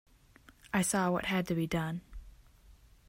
I 0.73 0.81
saw 0.81 1.11
what 1.11 1.25
had 1.25 1.47
to 1.49 1.53
be 1.53 1.67
done. 1.67 2.01